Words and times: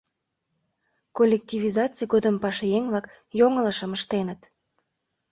Коллективизаций 1.17 2.07
годым 2.13 2.35
пашаеҥ-влак 2.43 3.05
йоҥылышым 3.39 3.91
ыштеныт. 3.97 4.41